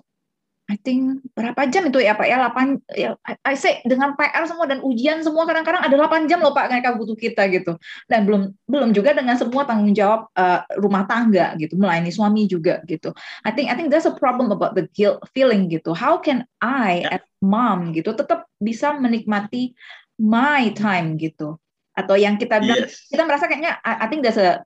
[0.64, 3.10] I think berapa jam itu ya Pak ya 8 ya
[3.44, 6.96] I say dengan PR semua dan ujian semua kadang-kadang ada 8 jam loh Pak mereka
[6.96, 7.76] butuh kita gitu.
[8.08, 12.80] Dan belum belum juga dengan semua tanggung jawab uh, rumah tangga gitu, melayani suami juga
[12.88, 13.12] gitu.
[13.44, 15.92] I think I think there's a problem about the guilt feeling gitu.
[15.92, 19.76] How can I as mom gitu tetap bisa menikmati
[20.16, 21.60] my time gitu.
[21.94, 23.04] Atau yang kita bilang yes.
[23.12, 24.64] kita merasa kayaknya I, I think there's a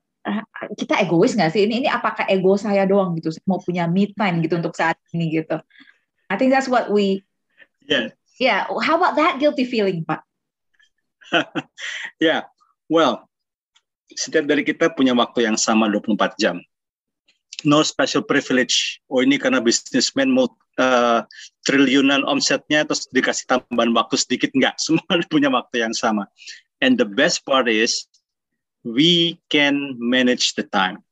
[0.78, 4.44] kita egois nggak sih ini ini apakah ego saya doang gitu mau punya me time
[4.44, 5.58] gitu untuk saat ini gitu
[6.28, 7.24] I think that's what we.
[7.88, 8.12] Yeah.
[8.36, 8.68] Yeah.
[8.68, 10.22] How about that guilty feeling, Pak?
[12.20, 12.44] yeah.
[12.88, 13.28] Well,
[14.12, 16.60] setiap dari kita punya waktu yang sama 24 jam.
[17.66, 19.02] No special privilege.
[19.10, 20.46] Oh ini karena bisnismen mau
[20.78, 21.26] uh,
[21.66, 24.78] triliunan omsetnya terus dikasih tambahan waktu sedikit enggak.
[24.84, 26.28] Semua punya waktu yang sama.
[26.78, 28.06] And the best part is
[28.84, 31.02] we can manage the time.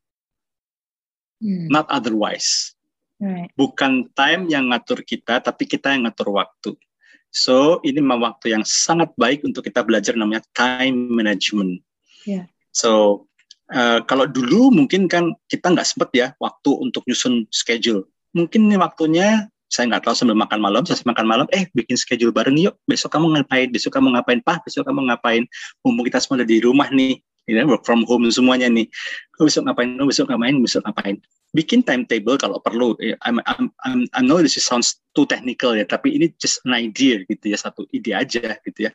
[1.41, 1.69] Hmm.
[1.69, 2.75] Not otherwise.
[3.17, 3.49] Right.
[3.57, 6.77] Bukan time yang ngatur kita, tapi kita yang ngatur waktu.
[7.33, 11.85] So ini memang waktu yang sangat baik untuk kita belajar namanya time management.
[12.25, 12.49] Yeah.
[12.73, 13.25] So
[13.73, 18.09] uh, kalau dulu mungkin kan kita nggak sempet ya waktu untuk nyusun schedule.
[18.33, 22.31] Mungkin ini waktunya saya nggak tahu sambil makan malam, saya makan malam, eh bikin schedule
[22.31, 22.79] bareng yuk.
[22.87, 23.69] Besok kamu ngapain?
[23.69, 24.41] Besok kamu ngapain?
[24.41, 25.43] Pak, besok kamu ngapain?
[25.83, 27.19] Mumpung kita semua ada di rumah nih,
[27.55, 28.91] know, work from home semuanya nih.
[29.39, 29.95] Besok ngapain?
[30.03, 30.57] Besok ngapain?
[30.59, 31.23] Besok ngapain?
[31.57, 32.93] bikin timetable kalau perlu.
[33.25, 37.25] I'm, I'm, I'm, I know this sounds too technical ya, tapi ini just an idea
[37.25, 38.91] gitu ya, satu ide aja gitu ya.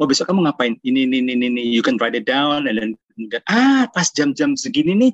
[0.00, 0.80] Oh besok kamu ngapain?
[0.80, 2.90] Ini, ini, ini, ini, you can write it down, and then
[3.52, 5.12] ah pas jam-jam segini nih,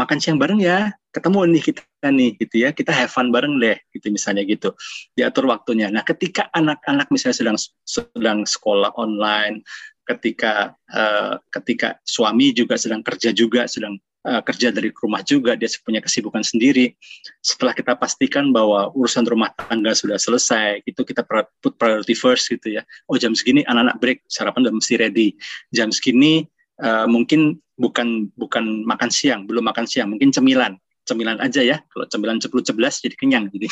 [0.00, 3.76] makan siang bareng ya, ketemu nih kita nih gitu ya, kita have fun bareng deh
[3.92, 4.72] gitu misalnya gitu,
[5.12, 5.92] diatur waktunya.
[5.92, 9.60] Nah ketika anak-anak misalnya sedang sedang sekolah online,
[10.04, 15.68] ketika uh, ketika suami juga sedang kerja juga sedang uh, kerja dari rumah juga, dia
[15.84, 16.96] punya kesibukan sendiri.
[17.44, 21.22] Setelah kita pastikan bahwa urusan rumah tangga sudah selesai, itu kita
[21.60, 22.82] put priority first gitu ya.
[23.06, 25.28] Oh jam segini anak-anak break, sarapan udah mesti ready.
[25.70, 26.48] Jam segini
[26.80, 30.80] uh, mungkin bukan bukan makan siang, belum makan siang, mungkin cemilan.
[31.04, 33.68] Cemilan aja ya, kalau cemilan 10 11 jadi kenyang jadi.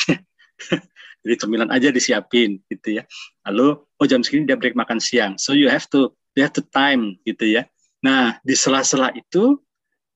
[1.25, 3.03] jadi cemilan aja disiapin gitu ya.
[3.49, 5.41] Lalu oh jam segini dia break makan siang.
[5.41, 7.63] So you have to you have to time gitu ya.
[8.03, 9.57] Nah, di sela-sela itu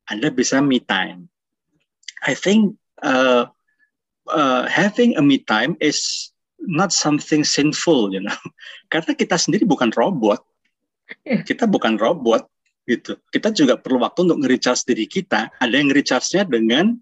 [0.07, 1.27] anda bisa me time.
[2.25, 3.47] I think uh,
[4.27, 8.39] uh, having a me time is not something sinful, you know.
[8.91, 10.41] Karena kita sendiri bukan robot,
[11.23, 11.43] Iya.
[11.43, 12.47] Kita bukan robot
[12.87, 13.19] gitu.
[13.31, 15.51] Kita juga perlu waktu untuk nge-recharge diri kita.
[15.59, 16.99] Ada yang nge-recharge-nya dengan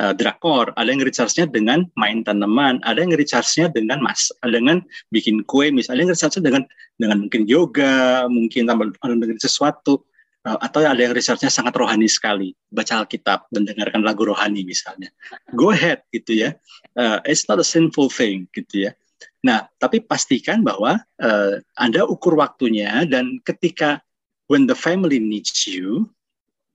[0.00, 5.42] uh, drakor, ada yang recharge-nya dengan main tanaman, ada yang recharge-nya dengan mas, dengan bikin
[5.48, 6.62] kue, misalnya, ada yang recharge-nya dengan
[6.96, 10.04] dengan mungkin yoga, mungkin tambah dengan sesuatu,
[10.46, 15.10] uh, atau ada yang recharge-nya sangat rohani sekali, baca Alkitab dan dengarkan lagu rohani misalnya.
[15.56, 16.50] Go ahead gitu ya,
[16.96, 18.92] uh, it's not a sinful thing gitu ya.
[19.44, 24.02] Nah, tapi pastikan bahwa uh, Anda ukur waktunya dan ketika
[24.50, 26.10] when the family needs you,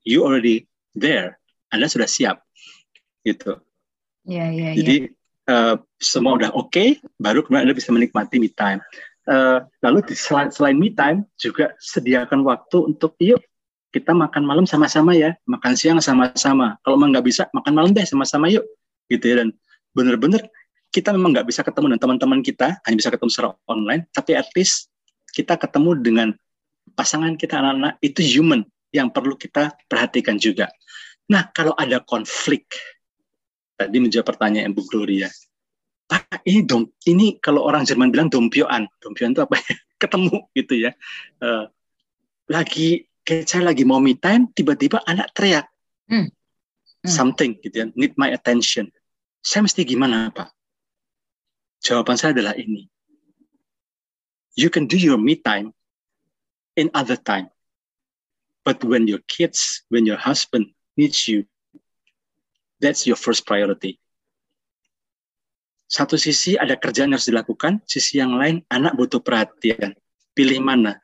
[0.07, 1.37] you already there.
[1.71, 2.43] Anda sudah siap
[3.25, 3.57] gitu.
[4.25, 4.77] Iya, iya, iya.
[4.77, 4.95] Jadi
[5.49, 8.81] uh, semua udah oke, okay, baru kemudian Anda bisa menikmati me time.
[9.29, 13.37] Uh, lalu di, selain, selain me time juga sediakan waktu untuk yuk
[13.91, 16.79] kita makan malam sama-sama ya, makan siang sama-sama.
[16.81, 18.63] Kalau memang nggak bisa makan malam deh sama-sama yuk,
[19.11, 19.43] gitu ya.
[19.43, 19.51] Dan
[19.91, 20.47] benar-benar
[20.95, 24.47] kita memang nggak bisa ketemu dengan teman-teman kita, hanya bisa ketemu secara online, tapi at
[24.55, 24.87] least
[25.35, 26.27] kita ketemu dengan
[26.95, 30.67] pasangan kita anak-anak itu human yang perlu kita perhatikan juga.
[31.31, 32.67] Nah, kalau ada konflik
[33.87, 35.29] tadi menjawab pertanyaan Bu Gloria.
[36.05, 38.85] Pak, ini dom, ini kalau orang Jerman bilang dompioan.
[38.99, 39.73] Dompioan itu apa ya?
[40.01, 40.91] Ketemu gitu ya.
[41.39, 41.71] Uh,
[42.51, 45.65] lagi saya lagi mau me time, tiba-tiba anak teriak.
[46.11, 46.27] Hmm.
[47.01, 47.09] Hmm.
[47.09, 48.91] Something gitu ya, need my attention.
[49.41, 50.53] Saya mesti gimana, Pak?
[51.81, 52.85] Jawaban saya adalah ini.
[54.53, 55.73] You can do your me time
[56.77, 57.49] in other time.
[58.61, 61.49] But when your kids, when your husband needs you,
[62.81, 64.01] That's your first priority.
[65.85, 69.93] Satu sisi ada kerjaan yang harus dilakukan, sisi yang lain anak butuh perhatian.
[70.33, 70.97] Pilih mana?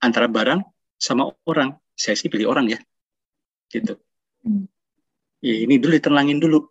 [0.00, 0.64] Antara barang
[0.96, 1.76] sama orang.
[1.92, 2.78] Saya sih pilih orang ya.
[3.68, 4.00] Gitu.
[5.44, 6.64] Ya, ini dulu ditenangin dulu.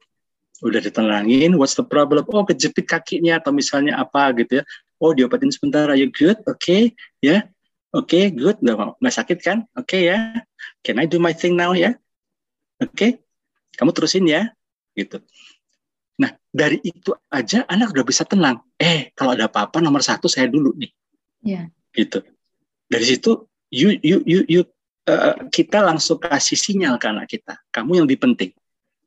[0.66, 2.26] Udah ditenangin, what's the problem?
[2.34, 4.64] Oh, kejepit kakinya atau misalnya apa gitu ya.
[4.98, 6.42] Oh, diobatin sebentar, are you good?
[6.50, 6.82] Oke, okay.
[7.22, 7.30] ya.
[7.30, 7.42] Yeah.
[7.94, 8.58] Oke, okay, good.
[8.64, 9.70] Nggak sakit kan?
[9.78, 10.18] Oke okay, ya.
[10.82, 11.94] Can I do my thing now ya?
[12.82, 12.96] Oke.
[12.96, 13.12] Okay
[13.78, 14.50] kamu terusin ya
[14.98, 15.22] gitu.
[16.18, 18.60] Nah dari itu aja anak udah bisa tenang.
[18.82, 20.92] Eh kalau ada apa-apa nomor satu saya dulu nih.
[21.46, 21.70] Yeah.
[21.94, 22.26] gitu.
[22.90, 24.62] Dari situ you you you, you
[25.06, 27.62] uh, kita langsung kasih sinyal ke anak kita.
[27.70, 28.52] Kamu yang lebih penting.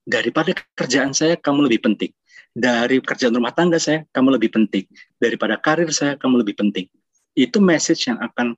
[0.06, 2.14] Daripada kerjaan saya kamu lebih penting.
[2.50, 4.86] Dari kerjaan rumah tangga saya kamu lebih penting.
[5.18, 6.86] Daripada karir saya kamu lebih penting.
[7.34, 8.54] Itu message yang akan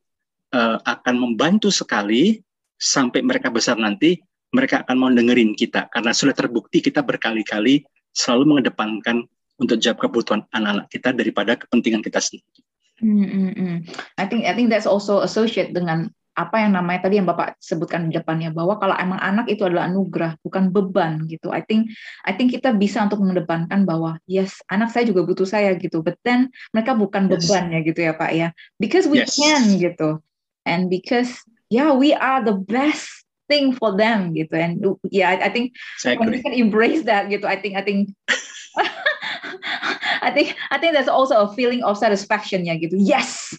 [0.52, 2.40] uh, akan membantu sekali
[2.76, 4.18] sampai mereka besar nanti
[4.52, 9.24] mereka akan mau dengerin kita karena sudah terbukti kita berkali-kali selalu mengedepankan
[9.56, 12.60] untuk jawab kebutuhan anak-anak kita daripada kepentingan kita sendiri.
[13.02, 13.76] Mm -hmm.
[14.14, 18.08] I think I think that's also associate dengan apa yang namanya tadi yang Bapak sebutkan
[18.08, 21.52] di depannya bahwa kalau emang anak itu adalah anugerah bukan beban gitu.
[21.52, 21.92] I think
[22.24, 26.00] I think kita bisa untuk mengedepankan bahwa yes anak saya juga butuh saya gitu.
[26.00, 27.44] But then mereka bukan yes.
[27.44, 28.48] beban ya gitu ya Pak ya.
[28.80, 29.36] Because we yes.
[29.36, 30.24] can gitu.
[30.64, 31.36] And because
[31.68, 33.21] yeah we are the best
[33.52, 34.56] thing for them gitu.
[34.56, 34.80] And
[35.12, 38.16] yeah I, I think when you can embrace that gitu I think I think
[40.24, 42.96] I think I think there's also a feeling of satisfaction ya gitu.
[42.96, 43.52] Yes!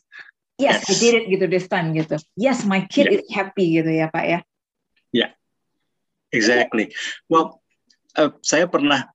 [0.58, 0.90] Yes, yes.
[0.90, 2.18] I did it gitu this time gitu.
[2.34, 3.22] Yes my kid yeah.
[3.22, 4.40] is happy gitu ya Pak ya.
[5.14, 5.32] Yeah.
[6.34, 6.90] Exactly.
[7.30, 7.62] Well
[8.18, 9.14] uh, saya pernah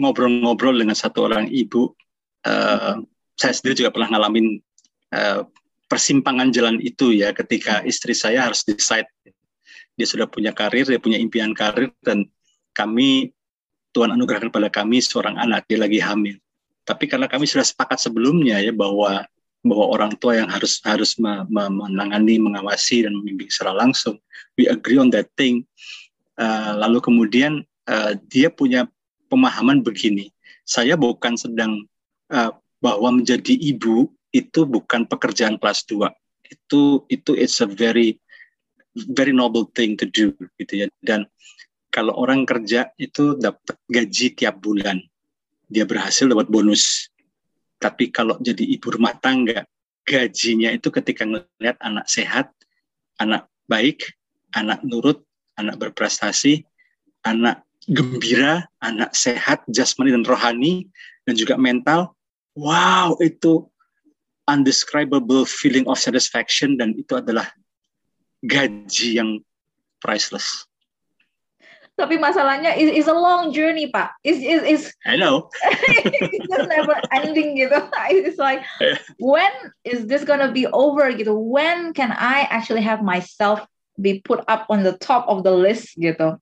[0.00, 1.92] ngobrol-ngobrol dengan satu orang ibu.
[2.40, 3.04] Uh,
[3.36, 4.64] saya sendiri juga pernah ngalamin
[5.12, 5.44] uh,
[5.88, 9.08] persimpangan jalan itu ya ketika istri saya harus decide
[9.94, 12.26] dia sudah punya karir, dia punya impian karir dan
[12.74, 13.30] kami
[13.94, 16.36] Tuhan anugerahkan pada kami seorang anak dia lagi hamil.
[16.82, 19.24] Tapi karena kami sudah sepakat sebelumnya ya bahwa
[19.64, 24.20] bahwa orang tua yang harus harus menangani, mengawasi dan membimbing secara langsung.
[24.60, 25.64] We agree on that thing.
[26.36, 28.84] Uh, lalu kemudian uh, dia punya
[29.32, 30.28] pemahaman begini.
[30.68, 31.88] Saya bukan sedang
[32.28, 32.52] uh,
[32.84, 36.12] bahwa menjadi ibu itu bukan pekerjaan kelas 2.
[36.44, 38.20] Itu itu it's a very
[39.14, 40.86] very noble thing to do gitu ya.
[41.02, 41.26] Dan
[41.90, 44.98] kalau orang kerja itu dapat gaji tiap bulan
[45.70, 47.10] dia berhasil dapat bonus.
[47.82, 49.66] Tapi kalau jadi ibu rumah tangga
[50.04, 52.52] gajinya itu ketika melihat anak sehat
[53.18, 54.04] anak baik
[54.52, 55.24] anak nurut
[55.56, 56.62] anak berprestasi
[57.24, 60.88] anak gembira anak sehat jasmani dan rohani
[61.24, 62.12] dan juga mental
[62.52, 63.64] wow itu
[64.44, 67.48] undescribable feeling of satisfaction dan itu adalah
[68.44, 69.40] gaji yang
[70.04, 70.68] priceless.
[71.94, 74.18] Tapi masalahnya is, is a long journey, Pak.
[74.26, 75.46] Is is is I know.
[76.26, 77.78] it's just never ending gitu.
[78.10, 78.66] It's like
[79.22, 79.54] when
[79.86, 81.38] is this gonna be over gitu?
[81.38, 83.62] When can I actually have myself
[83.94, 86.34] be put up on the top of the list gitu?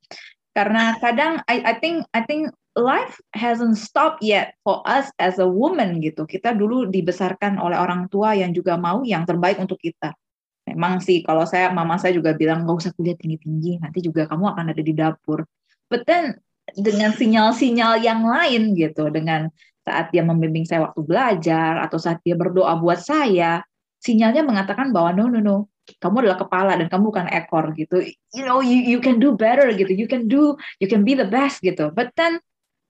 [0.57, 5.45] Karena kadang I I think I think life hasn't stopped yet for us as a
[5.45, 6.25] woman gitu.
[6.25, 10.17] Kita dulu dibesarkan oleh orang tua yang juga mau yang terbaik untuk kita
[10.66, 14.31] memang sih kalau saya mama saya juga bilang nggak usah kuliah tinggi tinggi nanti juga
[14.31, 15.42] kamu akan ada di dapur.
[15.90, 16.38] But then
[16.72, 19.51] dengan sinyal-sinyal yang lain gitu dengan
[19.83, 23.66] saat dia membimbing saya waktu belajar atau saat dia berdoa buat saya
[23.98, 25.57] sinyalnya mengatakan bahwa no no no
[25.98, 28.07] kamu adalah kepala dan kamu bukan ekor gitu.
[28.31, 29.90] You know you you can do better gitu.
[29.90, 31.90] You can do you can be the best gitu.
[31.90, 32.38] But then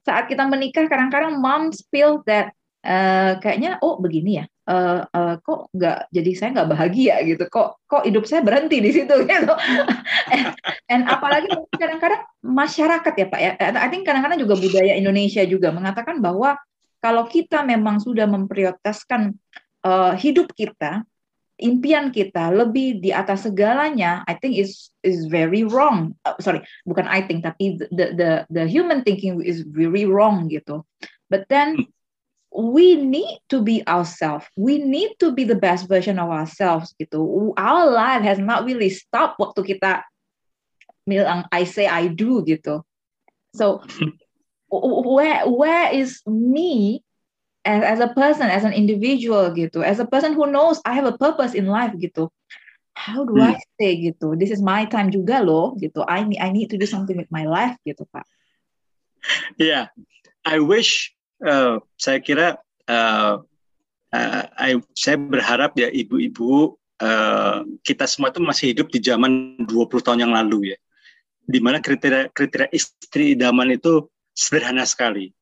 [0.04, 2.52] saat kita menikah kadang-kadang moms feel that
[2.86, 7.78] uh, kayaknya oh begini ya uh, uh, kok nggak jadi saya nggak bahagia gitu kok
[7.86, 9.54] kok hidup saya berhenti di situ gitu
[10.90, 16.18] and apalagi kadang-kadang masyarakat ya pak ya I think kadang-kadang juga budaya Indonesia juga mengatakan
[16.18, 16.58] bahwa
[17.02, 19.34] kalau kita memang sudah memprioritaskan
[19.82, 21.02] uh, hidup kita
[21.62, 26.18] impian kita lebih di atas segalanya, I think is is very wrong.
[26.26, 30.82] Uh, sorry, bukan I think, tapi the the the human thinking is very wrong gitu.
[31.30, 31.86] But then
[32.52, 34.44] we need to be ourselves.
[34.56, 37.54] We need to be the best version of ourselves gitu.
[37.56, 40.04] Our life has not really stopped waktu kita
[41.08, 42.84] bilang I say I do gitu.
[43.56, 43.80] So
[44.70, 47.00] where where is me
[47.64, 51.08] as, as a person, as an individual gitu, as a person who knows I have
[51.08, 52.28] a purpose in life gitu.
[52.92, 53.56] How do hmm.
[53.56, 54.36] I say gitu?
[54.36, 56.04] This is my time juga loh gitu.
[56.04, 58.28] I need I need to do something with my life gitu pak.
[59.56, 59.88] Yeah,
[60.44, 61.16] I wish.
[61.42, 63.42] Uh, saya kira uh,
[64.14, 70.06] uh, I, saya berharap ya ibu-ibu uh, kita semua itu masih hidup di zaman 20
[70.06, 70.78] tahun yang lalu ya.
[71.42, 75.34] Di mana kriteria kriteria istri idaman itu sederhana sekali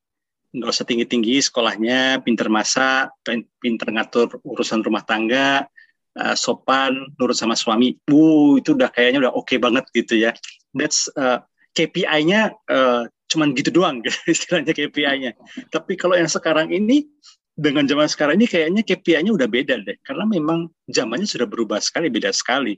[0.50, 3.14] nggak usah tinggi-tinggi sekolahnya, pinter masak,
[3.62, 5.70] pinter ngatur urusan rumah tangga,
[6.18, 7.94] uh, sopan, nurut sama suami.
[8.10, 10.34] Uh, itu udah kayaknya udah oke okay banget gitu ya.
[10.74, 11.46] That's uh,
[11.78, 15.32] KPI-nya uh, cuman gitu doang gitu, istilahnya KPI-nya.
[15.70, 17.06] Tapi kalau yang sekarang ini
[17.54, 22.10] dengan zaman sekarang ini kayaknya KPI-nya udah beda deh, karena memang zamannya sudah berubah sekali,
[22.10, 22.74] beda sekali.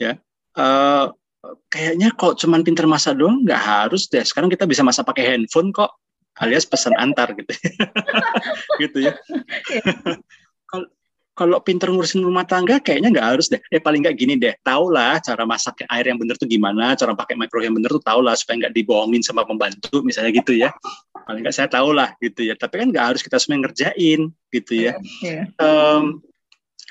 [0.00, 0.16] Ya,
[0.56, 1.12] uh,
[1.68, 4.24] kayaknya kok cuman pinter masak doang nggak harus deh.
[4.24, 5.92] Sekarang kita bisa masak pakai handphone kok
[6.40, 7.52] alias pesan antar gitu
[8.82, 9.12] gitu ya
[11.40, 13.56] kalau pinter ngurusin rumah tangga kayaknya nggak harus deh.
[13.72, 14.52] Eh paling nggak gini deh.
[14.60, 18.04] Tau lah cara masak air yang bener tuh gimana cara pakai microwave yang bener tuh
[18.04, 20.68] tau lah supaya nggak dibohongin sama pembantu misalnya gitu ya.
[21.24, 22.52] Paling nggak saya tahu lah gitu ya.
[22.60, 25.00] Tapi kan nggak harus kita semua ngerjain gitu ya.
[25.24, 25.48] Yeah.
[25.56, 26.20] um,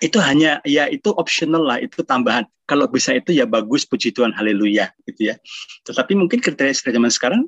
[0.01, 2.49] itu hanya ya itu optional lah itu tambahan.
[2.65, 5.37] Kalau bisa itu ya bagus puji Tuhan haleluya gitu ya.
[5.85, 7.45] Tetapi mungkin kriteria istri zaman sekarang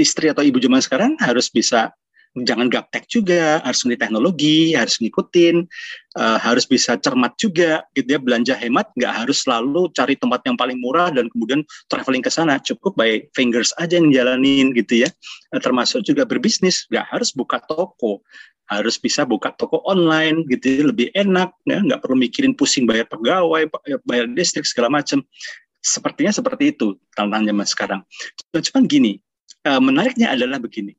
[0.00, 1.92] istri atau ibu zaman sekarang harus bisa
[2.42, 5.70] jangan gaptek juga harus ngerti teknologi harus ngikutin
[6.18, 8.18] uh, harus bisa cermat juga gitu ya.
[8.18, 12.58] Belanja hemat nggak harus selalu cari tempat yang paling murah dan kemudian traveling ke sana.
[12.58, 15.08] Cukup by fingers aja yang jalanin gitu ya.
[15.54, 18.26] Uh, termasuk juga berbisnis nggak harus buka toko.
[18.64, 21.78] Harus bisa buka toko online gitu ya, lebih enak ya.
[21.78, 23.70] Nggak perlu mikirin pusing bayar pegawai
[24.02, 25.22] bayar listrik segala macam
[25.84, 28.00] sepertinya seperti itu tantangan zaman sekarang.
[28.50, 29.12] Cuman gini
[29.68, 30.96] uh, menariknya adalah begini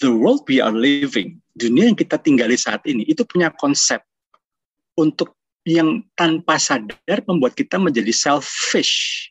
[0.00, 4.00] the world we are living dunia yang kita tinggali saat ini itu punya konsep
[4.96, 5.36] untuk
[5.68, 9.28] yang tanpa sadar membuat kita menjadi selfish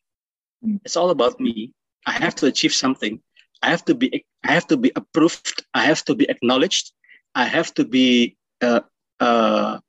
[0.85, 1.73] it's all about me
[2.05, 3.17] I have to achieve something
[3.65, 6.93] I have to be I have to be approved I have to be acknowledged
[7.35, 8.81] I have to be uh,
[9.19, 9.79] uh,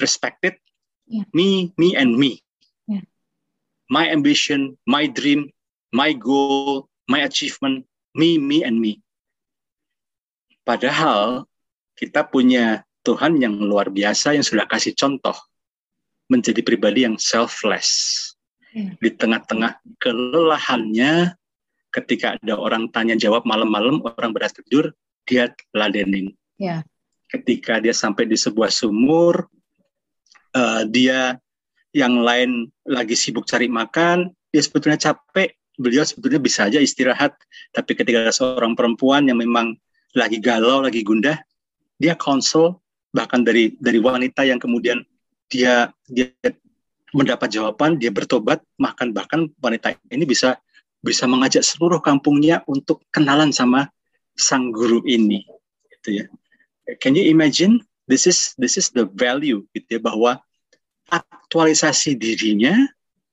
[0.00, 0.56] respected.
[1.06, 1.24] Yeah.
[1.32, 2.42] Me, me, and me.
[2.86, 3.04] Yeah.
[3.88, 5.50] My ambition, my dream,
[5.92, 9.02] my goal, my achievement, me, me, and me.
[10.62, 11.48] Padahal
[11.96, 15.36] kita punya Tuhan yang luar biasa yang sudah kasih contoh
[16.30, 17.90] menjadi pribadi yang selfless.
[18.70, 18.94] Yeah.
[19.02, 21.34] Di tengah-tengah kelelahannya,
[21.90, 24.94] ketika ada orang tanya jawab malam-malam, orang berat tidur,
[25.26, 26.30] dia ladenin.
[26.60, 26.86] Yeah.
[27.26, 29.50] Ketika dia sampai di sebuah sumur,
[30.54, 31.34] uh, dia
[31.90, 37.34] yang lain lagi sibuk cari makan, dia sebetulnya capek, beliau sebetulnya bisa aja istirahat.
[37.74, 39.74] Tapi ketika ada seorang perempuan yang memang
[40.16, 41.38] lagi galau, lagi gundah,
[42.00, 42.78] dia konsol
[43.10, 45.02] bahkan dari dari wanita yang kemudian
[45.50, 46.30] dia dia
[47.10, 50.58] mendapat jawaban, dia bertobat, makan bahkan wanita ini bisa
[51.02, 53.90] bisa mengajak seluruh kampungnya untuk kenalan sama
[54.38, 55.42] sang guru ini,
[55.98, 56.24] gitu ya
[56.98, 57.78] can you imagine
[58.10, 60.42] this is this is the value gitu ya bahwa
[61.12, 62.74] aktualisasi dirinya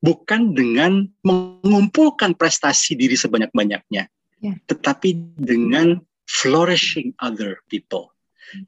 [0.04, 4.06] bukan dengan mengumpulkan prestasi diri sebanyak-banyaknya
[4.44, 4.56] yeah.
[4.70, 5.98] tetapi dengan
[6.28, 8.12] flourishing other people.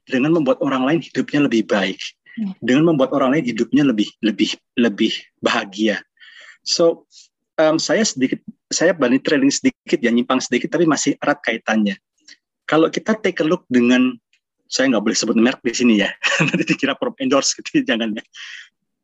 [0.04, 2.00] Dengan membuat orang lain hidupnya lebih baik.
[2.38, 2.54] Yeah.
[2.62, 5.98] dengan membuat orang lain hidupnya lebih lebih lebih bahagia.
[6.62, 7.10] So
[7.58, 8.38] um, saya sedikit
[8.70, 11.98] saya bani trailing sedikit ya nyimpang sedikit tapi masih erat kaitannya.
[12.70, 14.14] Kalau kita take a look dengan
[14.70, 16.14] saya nggak boleh sebut merek di sini ya
[16.46, 18.22] nanti dikira pro endorse gitu jangan ya.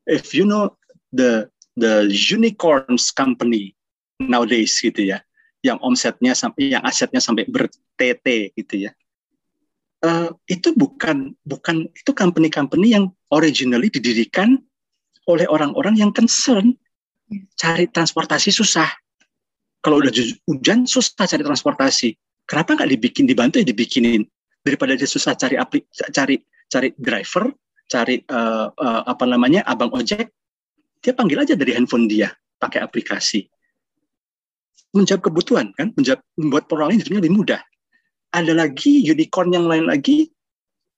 [0.07, 0.79] If you know
[1.11, 3.75] the the unicorns company
[4.23, 5.19] nowadays gitu ya,
[5.67, 8.95] yang omsetnya sampai yang asetnya sampai ber-TT gitu ya.
[10.05, 14.61] Uh, itu bukan bukan itu company-company yang originally didirikan
[15.27, 16.79] oleh orang-orang yang concern
[17.59, 18.87] cari transportasi susah.
[19.83, 20.13] Kalau udah
[20.47, 22.15] hujan susah cari transportasi.
[22.47, 24.23] Kenapa nggak dibikin dibantu ya dibikinin
[24.63, 26.39] daripada dia susah cari aplik cari
[26.71, 27.51] cari driver,
[27.91, 30.31] cari uh, uh, apa namanya abang ojek,
[31.03, 33.47] dia panggil aja dari handphone dia pakai aplikasi.
[34.95, 37.61] Menjawab kebutuhan kan, menjawab membuat orang lain hidupnya lebih mudah.
[38.31, 40.31] Ada lagi unicorn yang lain lagi,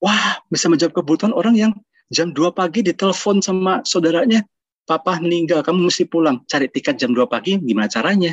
[0.02, 1.72] wah bisa menjawab kebutuhan orang yang
[2.12, 4.44] jam 2 pagi ditelepon sama saudaranya,
[4.88, 8.32] papa meninggal, kamu mesti pulang, cari tiket jam 2 pagi, gimana caranya?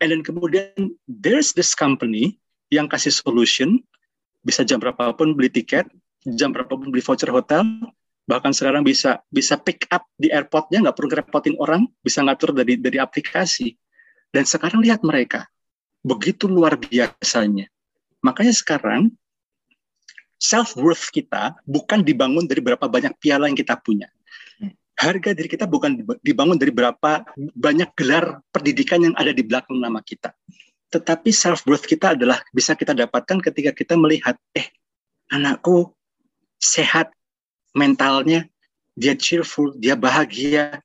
[0.00, 2.40] And then kemudian there's this company
[2.72, 3.84] yang kasih solution,
[4.44, 5.88] bisa jam berapapun beli tiket,
[6.36, 7.64] jam berapapun beli voucher hotel,
[8.24, 12.80] bahkan sekarang bisa bisa pick up di airportnya nggak perlu repotin orang, bisa ngatur dari
[12.80, 13.76] dari aplikasi.
[14.34, 15.46] Dan sekarang lihat mereka,
[16.02, 17.70] begitu luar biasanya.
[18.18, 19.14] Makanya sekarang
[20.34, 24.10] self worth kita bukan dibangun dari berapa banyak piala yang kita punya.
[24.98, 30.02] Harga diri kita bukan dibangun dari berapa banyak gelar pendidikan yang ada di belakang nama
[30.02, 30.34] kita.
[30.90, 34.70] Tetapi self worth kita adalah bisa kita dapatkan ketika kita melihat, eh,
[35.30, 35.94] anakku
[36.58, 37.10] sehat
[37.74, 38.46] mentalnya,
[38.94, 40.78] dia cheerful, dia bahagia,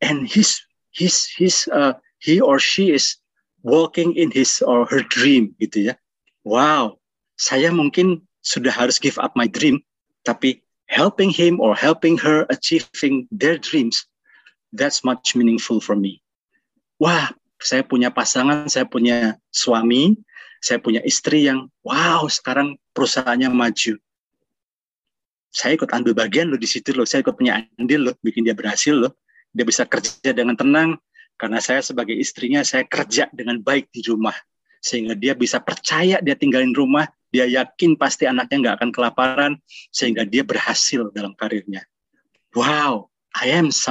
[0.00, 1.92] and his his his uh,
[2.26, 3.22] he or she is
[3.62, 5.94] walking in his or her dream gitu ya.
[6.42, 6.98] Wow,
[7.38, 9.78] saya mungkin sudah harus give up my dream,
[10.26, 10.58] tapi
[10.90, 14.06] helping him or helping her achieving their dreams,
[14.74, 16.18] that's much meaningful for me.
[16.98, 17.30] Wah,
[17.62, 20.18] saya punya pasangan, saya punya suami,
[20.62, 23.94] saya punya istri yang wow sekarang perusahaannya maju.
[25.50, 28.52] Saya ikut ambil bagian loh di situ loh, saya ikut punya andil loh, bikin dia
[28.52, 29.14] berhasil loh.
[29.56, 31.00] Dia bisa kerja dengan tenang,
[31.36, 34.34] karena saya sebagai istrinya, saya kerja dengan baik di rumah.
[34.80, 39.52] Sehingga dia bisa percaya dia tinggalin rumah, dia yakin pasti anaknya nggak akan kelaparan
[39.92, 41.84] sehingga dia berhasil dalam karirnya.
[42.56, 43.84] Wow, I am some